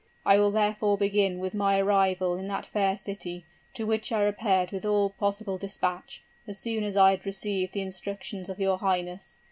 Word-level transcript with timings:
"I 0.25 0.39
will 0.39 0.49
therefore 0.49 0.97
begin 0.97 1.37
with 1.37 1.53
my 1.53 1.79
arrival 1.79 2.35
in 2.35 2.47
that 2.47 2.65
fair 2.65 2.97
city, 2.97 3.45
to 3.75 3.85
which 3.85 4.11
I 4.11 4.23
repaired 4.23 4.71
with 4.71 4.83
all 4.83 5.11
possible 5.11 5.59
dispatch, 5.59 6.23
as 6.47 6.57
soon 6.57 6.83
as 6.83 6.97
I 6.97 7.11
had 7.11 7.23
received 7.23 7.73
the 7.73 7.81
instructions 7.81 8.49
of 8.49 8.59
your 8.59 8.79
highness. 8.79 9.37